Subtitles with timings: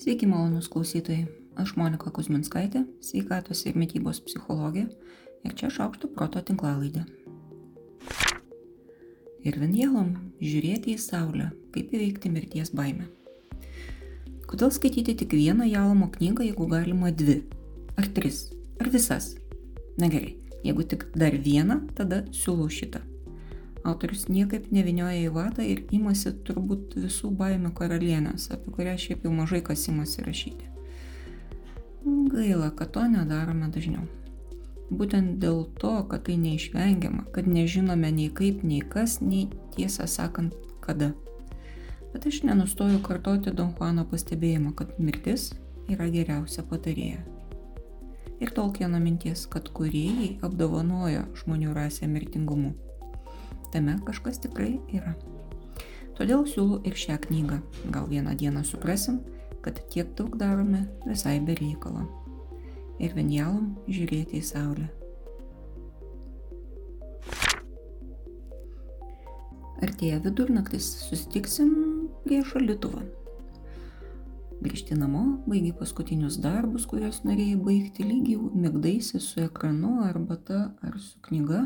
[0.00, 1.26] Sveiki, malonus klausytojai.
[1.60, 4.86] Aš Monika Kuzminskaitė, sveikatos ir mytybos psichologė
[5.44, 7.02] ir čia šaukšto proto tinklalaidė.
[9.44, 13.10] Ir vienjelom žiūrėti į Saulę, kaip įveikti mirties baimę.
[14.48, 17.42] Kodėl skaityti tik vieną Jalomo knygą, jeigu galima dvi?
[18.00, 18.46] Ar tris?
[18.80, 19.34] Ar visas?
[20.00, 23.04] Na gerai, jeigu tik dar vieną, tada siūlau šitą.
[23.80, 29.32] Autorius niekaip nevinioja į vatą ir imasi turbūt visų baimių karalienės, apie kurią šiaip jau
[29.32, 30.68] mažai kas imasi rašyti.
[32.04, 34.04] Gaila, kad to nedarome dažniau.
[34.90, 39.46] Būtent dėl to, kad tai neišvengiama, kad nežinome nei kaip, nei kas, nei
[39.76, 41.12] tiesą sakant, kada.
[42.12, 45.52] Bet aš nenustoju kartoti Don Juano pastebėjimą, kad mirtis
[45.88, 47.22] yra geriausia patarėja.
[48.40, 52.74] Ir Tolkieno minties, kad kuriejai apdovanojo žmonių rasę mirtingumu
[53.72, 55.14] tame kažkas tikrai yra.
[56.18, 57.60] Todėl siūlau ir šią knygą.
[57.94, 59.22] Gal vieną dieną suprasim,
[59.64, 62.06] kad tiek daug darome visai be reikalo.
[63.00, 64.90] Ir vienjalom žiūrėti į Saulę.
[69.80, 71.72] Artėja vidurnaktis, susitiksim
[72.26, 73.06] prie šalituvą.
[74.60, 81.16] Grįžti namo, baigi paskutinius darbus, kuriuos norėjai baigti lygiai, mėgdaisi su ekranu, arbata ar su
[81.24, 81.62] knyga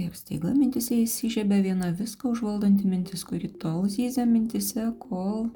[0.00, 5.50] Ir staiga mintise įsižiebė viena viską užvaldanti mintis, kuri tol zyzė mintise, kol...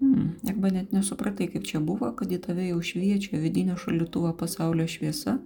[0.00, 4.84] Hmm, arba net nesupratai, kaip čia buvo, kad į tave jau šviečia vidinio šalituvo pasaulio
[4.90, 5.38] šviesa,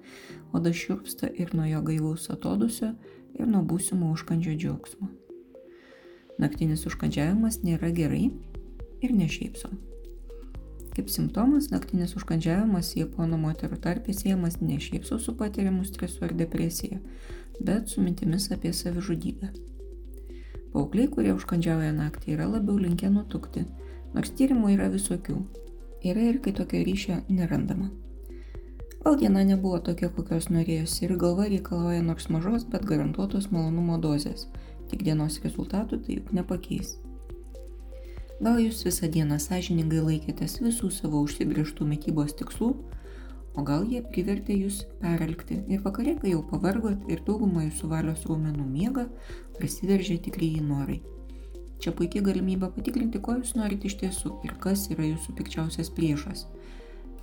[0.57, 2.95] oda šiurpsta ir nuo jo gaivaus atodusio,
[3.37, 5.11] ir nuo būsimo užkandžio džiaugsmo.
[6.41, 8.31] Naktinis užkandžiavimas nėra gerai
[9.05, 9.77] ir ne šiaip savo.
[10.97, 16.99] Kaip simptomas, naktinis užkandžiavimas japonų moterų tarpė siejamas ne šiaip su patiriamu stresu ar depresija,
[17.61, 19.51] bet su mintimis apie savižudybę.
[20.73, 23.65] Paaugliai, kurie užkandžiauja naktį, yra labiau linkę nutukti,
[24.15, 25.39] nors tyrimų yra visokių.
[26.07, 27.91] Yra ir kai tokio ryšio nerandama.
[29.01, 34.47] Gal diena nebuvo tokia, kokios norėjosi ir galva reikalauja nors mažos, bet garantuotos malonumo dozės.
[34.91, 36.99] Tik dienos rezultatų tai juk nepakeis.
[38.41, 42.71] Gal jūs visą dieną sąžiningai laikėtės visų savo užsibrieštų mytybos tikslų,
[43.59, 48.27] o gal jie privertė jūs perelgti ir vakarė, kai jau pavargot ir daugumą jūsų valios
[48.29, 49.07] raumenų miega,
[49.59, 51.01] prasiveržia tikrieji norai.
[51.81, 56.45] Čia puikiai galimybė patikrinti, ko jūs norite iš tiesų ir kas yra jūsų pikčiausias priešas.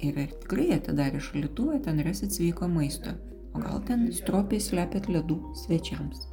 [0.02, 3.14] Ir ar tikrai atidarę šalituvą ten rasit sveiko maisto,
[3.54, 6.26] o gal ten stropiai slepiat ledų svečiams.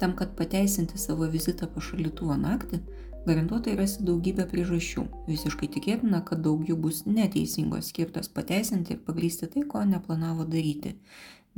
[0.00, 2.80] Tam, kad pateisinti savo vizitą po šalituvo naktį,
[3.28, 5.02] Garantuotai rasi daugybę priežasčių.
[5.28, 10.94] Visiškai tikėtina, kad daug jų bus neteisingos, skirtos pateisinti ir pagrysti tai, ko neplanavo daryti.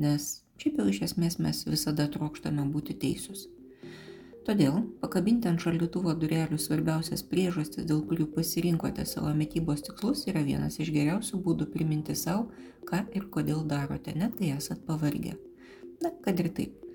[0.03, 0.26] Nes
[0.58, 3.47] šiaip jau iš esmės mes visada trokštame būti teisūs.
[4.48, 10.82] Todėl pakabinti ant šaldytuvo durelių svarbiausias priežastis, dėl kurių pasirinkote savo mytybos tikslus, yra vienas
[10.82, 12.48] iš geriausių būdų priminti savo,
[12.91, 15.38] ką ir kodėl darote, net kai esat pavargę.
[16.02, 16.90] Na, kad ir taip.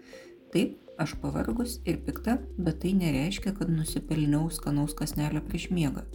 [0.56, 6.06] Taip, Aš pavargus ir pikta, bet tai nereiškia, kad nusipelniau skanaus kasnelio prieš miegą.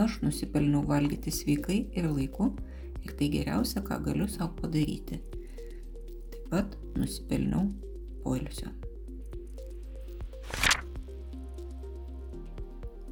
[0.00, 2.46] Aš nusipelniau valgyti sveikai ir laiku
[3.04, 5.20] ir tai geriausia, ką galiu savo padaryti.
[6.32, 7.68] Taip pat nusipelniau
[8.24, 8.72] poilsio.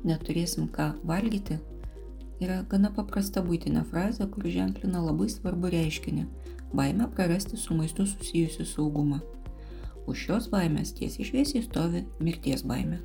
[0.08, 1.58] Neturėsim ką valgyti
[2.40, 6.24] yra gana paprasta būtinė frazė, kuri ženklina labai svarbu reiškinį-
[6.78, 9.20] baimę prarasti su maistu susijusiu saugumą.
[10.08, 13.02] Už šios baimės tiesiai šviesiai stovi mirties baimė.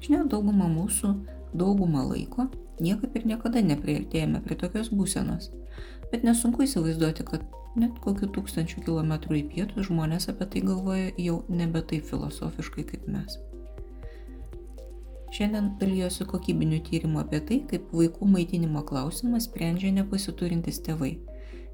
[0.00, 1.12] Žinia, daugumą mūsų
[1.52, 2.46] daugumą laiko
[2.80, 5.50] niekaip ir niekada neprieartėjame prie tokios būsenos.
[6.10, 7.44] Bet nesunku įsivaizduoti, kad
[7.78, 13.06] net kokiu tūkstančių kilometrų į pietus žmonės apie tai galvoja jau nebe taip filosofiškai kaip
[13.12, 13.36] mes.
[15.30, 21.12] Šiandien dalyjosi kokybinių tyrimų apie tai, kaip vaikų maitinimo klausimą sprendžia nepasiturintis tėvai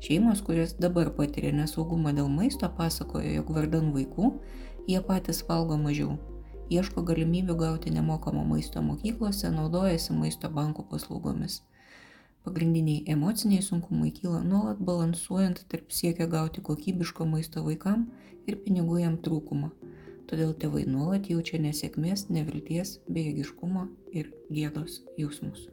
[0.06, 4.28] Šeimos, kurios dabar patiria nesaugumą dėl maisto, pasakoja, jog vardan vaikų
[4.87, 6.12] jie patys valgo mažiau,
[6.71, 11.59] ieško galimybių gauti nemokamą maisto mokyklose, naudojasi maisto bankų paslaugomis.
[12.47, 18.07] Pagrindiniai emociniai sunkumai kyla nuolat balansuojant tarp siekia gauti kokybiško maisto vaikam
[18.47, 19.72] ir pinigų jam trūkumo.
[20.31, 25.66] Todėl tėvai nuolat jaučia nesėkmės, nevilties, bejėgiškumo ir gėdos jausmus.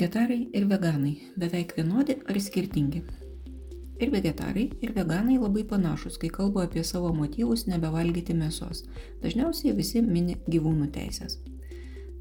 [0.00, 3.02] Vegetarai ir veganai beveik vienodi ar skirtingi.
[4.00, 8.80] Ir vegetarai, ir veganai labai panašus, kai kalba apie savo motyvus nebevalgyti mėsos.
[9.20, 11.36] Dažniausiai visi mini gyvūnų teisės.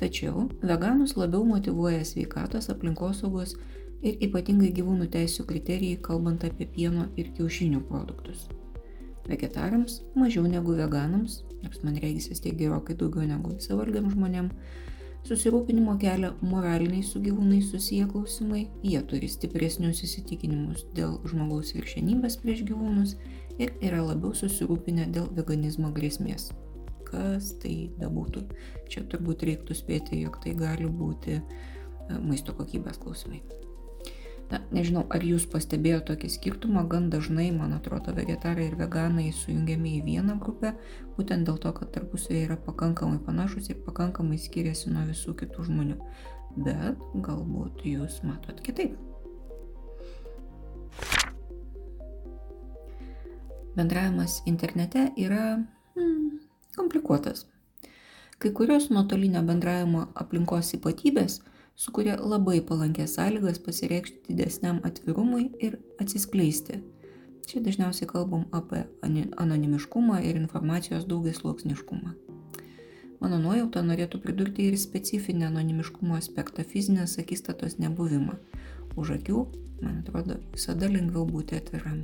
[0.01, 3.55] Tačiau veganus labiau motivuoja sveikatos, aplinkosaugos
[4.03, 8.49] ir ypatingai gyvūnų teisų kriterijai, kalbant apie pieno ir kiaušinių produktus.
[9.31, 14.51] Vegetarams mažiau negu veganams, nors man reikės vis tiek gerokai daugiau negu visavalgiam žmonėm,
[15.27, 22.63] susirūpinimo kelia moraliniai su gyvūnais susiję klausimai, jie turi stipresnius įsitikinimus dėl žmogaus viršenybės prieš
[22.69, 23.16] gyvūnus
[23.60, 26.50] ir yra labiau susirūpinę dėl veganizmo grėsmės.
[27.10, 28.45] Kas tai bebūtų.
[28.89, 31.42] Čia turbūt reiktų spėti, jog tai gali būti e,
[32.22, 33.42] maisto kokybės klausimai.
[34.50, 40.00] Na, nežinau, ar jūs pastebėjote tokį skirtumą, gan dažnai, man atrodo, vegetarai ir veganai sujungiami
[40.00, 40.72] į vieną grupę,
[41.18, 46.00] būtent dėl to, kad tarpusavėje yra pakankamai panašus ir pakankamai skiriasi nuo visų kitų žmonių.
[46.66, 46.98] Bet
[47.28, 48.98] galbūt jūs matot kitaip.
[53.78, 55.60] Bendravimas internete yra
[55.94, 56.42] hmm,
[56.75, 57.46] komplikuotas.
[58.42, 61.38] Kai kurios nuotolinio bendravimo aplinkos ypatybės
[61.79, 66.81] sukuria labai palankės sąlygas pasireikšti didesniam atvirumui ir atsiskleisti.
[67.47, 68.83] Čia dažniausiai kalbam apie
[69.39, 72.11] anonimiškumą ir informacijos daugiasluoksniškumą.
[73.19, 78.35] Mano nuojauta norėtų pridurti ir specifinį anonimiškumo aspektą- fizinės akistatos nebuvimą.
[78.95, 79.47] Už akių,
[79.81, 82.03] man atrodo, visada lengviau būti atviram.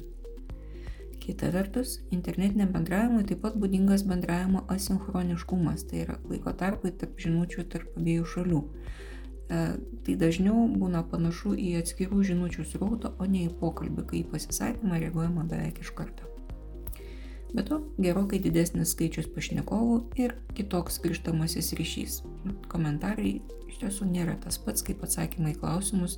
[1.19, 7.69] Kita vertus, internetiniam bendravimui taip pat būdingas bendravimo asinchroniškumas, tai yra laiko tarpai tarp žinučių
[7.69, 8.61] tarp abiejų šalių.
[9.45, 9.57] E,
[10.05, 15.01] tai dažniau būna panašu į atskirų žinučių srautą, o ne į pokalbį, kai į pasisakymą
[15.03, 16.31] reaguojama beveik iš karto.
[17.55, 22.17] Be to, gerokai didesnis skaičius pašnekovų ir kitoks grįžtamasis ryšys.
[22.71, 23.37] Komentarai
[23.69, 26.17] iš tiesų nėra tas pats kaip atsakymai į klausimus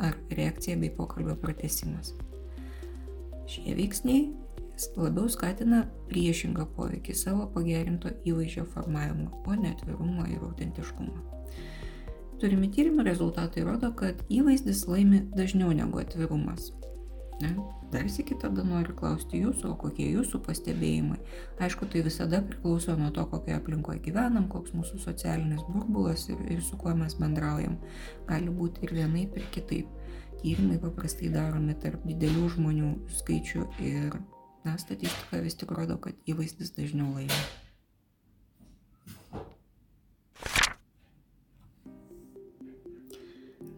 [0.00, 2.14] ar reakcija bei pokalbio pratesimas.
[3.48, 4.30] Šie veiksniai
[4.96, 11.18] labiau skatina priešingą poveikį savo pagerinto įvaizdžio formavimą, o ne atvirumą ir autentiškumą.
[12.38, 16.68] Turimi tyrimų rezultatai rodo, kad įvaizdis laimi dažniau negu atvirumas.
[17.42, 17.50] Ne?
[17.90, 21.18] Dar sėki tada noriu klausti jūsų, o kokie jūsų pastebėjimai.
[21.64, 26.62] Aišku, tai visada priklauso nuo to, kokioje aplinkoje gyvenam, koks mūsų socialinis burbulas ir, ir
[26.62, 27.78] su kuo mes bendraujam.
[28.28, 29.94] Gali būti ir vienaip, ir kitaip.
[30.38, 34.20] Tyrimai paprastai daromi tarp didelių žmonių skaičių ir
[34.66, 37.40] na, statistika vis tik rodo, kad įvaizdis dažniau laimi.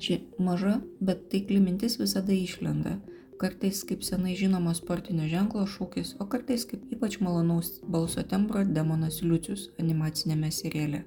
[0.00, 2.94] Ši maža, bet taikli mintis visada išlenda.
[3.40, 9.20] Kartais kaip senai žinomo sportinio ženklo šūkis, o kartais kaip ypač malonaus balso tembro demonas
[9.20, 11.02] Liucius animacinėme seriale.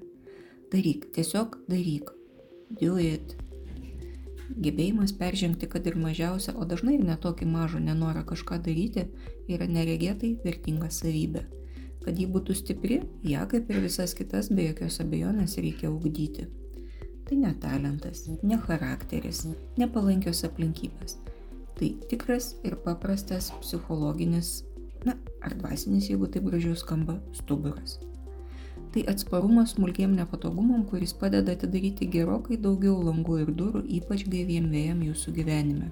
[0.70, 2.14] Daryk, tiesiog daryk.
[2.80, 3.34] Do it.
[4.62, 9.08] Gebėjimas peržengti, kad ir mažiausią, o dažnai ir netokį mažą nenorą kažką daryti,
[9.50, 11.48] yra neregėtai vertinga savybė.
[12.06, 16.46] Kad ji būtų stipri, ją kaip ir visas kitas be jokios abejonės reikia ugdyti.
[17.24, 19.46] Tai ne talentas, ne charakteris,
[19.80, 21.16] nepalankios aplinkybės.
[21.74, 24.58] Tai tikras ir paprastas psichologinis,
[25.08, 27.96] na, ar dvasinis, jeigu taip gražiau skamba, stuburas.
[28.94, 35.00] Tai atsparumas smulkiem nepatogumam, kuris padeda atidaryti gerokai daugiau langų ir durų, ypač gaiviem vėjam
[35.08, 35.88] jūsų gyvenime.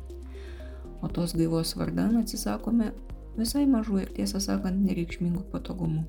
[1.02, 2.92] O tos gaivos vardan atsisakome
[3.40, 6.04] visai mažų ir tiesą sakant nereikšmingų patogumų.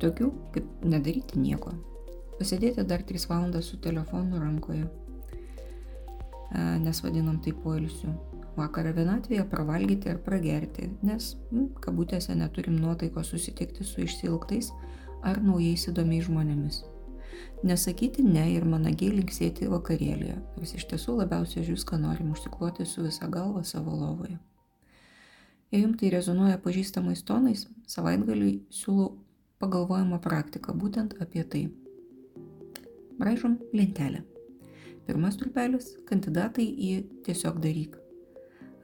[0.00, 1.76] Tokių kaip nedaryti nieko,
[2.40, 4.86] Pasėdėti dar 3 valandas su telefonu rankoje,
[6.80, 8.14] nes vadinam tai poilsiu.
[8.56, 14.72] Vakarą vienatvėje pravalgyti ar pragerti, nes, nu, kabutėse, neturim nuotaiko susitikti su išsilgtais
[15.22, 16.80] ar naujais įdomiais žmonėmis.
[17.64, 23.04] Nesakyti ne ir managiai linksėti vakarėlėje, nors iš tiesų labiausiai už viską norim užsikloti su
[23.04, 24.38] visa galva savo lovoje.
[25.70, 29.12] Jei jums tai rezonuoja pažįstamais tonais, savaitgaliui siūlau
[29.60, 31.62] pagalvojimą praktiką būtent apie tai
[33.20, 34.24] braižom lentelę.
[35.06, 36.90] Pirmas stulpelis- kandidatai į
[37.26, 37.96] tiesiog daryk.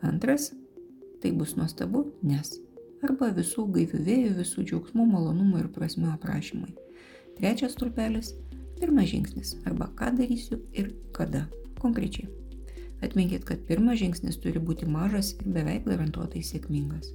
[0.03, 0.53] Antras-
[1.21, 2.61] tai bus nuostabu, nes.
[3.03, 6.73] Arba visų gaivių vėjų, visų džiaugsmų, malonumų ir prasmių aprašymai.
[7.37, 8.33] Trečias stulpelis-
[8.81, 9.57] pirmas žingsnis.
[9.67, 11.49] Arba ką darysiu ir kada.
[11.81, 12.29] Konkrečiai.
[13.03, 17.13] Atminkit, kad pirmas žingsnis turi būti mažas ir beveik garantuotai sėkmingas.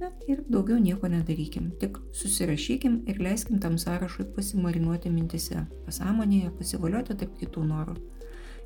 [0.00, 7.16] Na ir daugiau nieko nedarykim, tik susirašykim ir leiskim tam sąrašui pasimarinuoti mintise, pasąmonėje, pasivaliuoti
[7.20, 7.96] tarp kitų norų.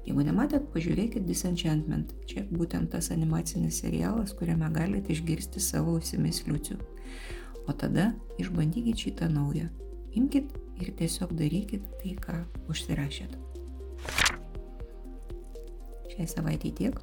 [0.05, 2.13] Jeigu nematėt, pažiūrėkit Disenchantment.
[2.31, 6.77] Čia būtent tas animacinis serialas, kuriame galite išgirsti savo ausimis liucių.
[7.67, 9.71] O tada išbandykit šitą naują.
[10.15, 13.35] Imkite ir tiesiog darykit tai, ką užsirašėt.
[16.13, 17.03] Šiai savaitai tiek.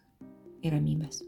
[0.61, 1.23] ir ramybės.